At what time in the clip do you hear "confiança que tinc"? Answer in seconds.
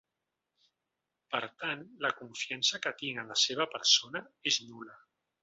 2.21-3.21